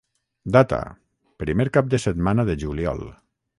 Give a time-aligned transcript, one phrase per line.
[0.55, 0.79] Data:
[1.45, 3.07] primer cap de setmana de juliol.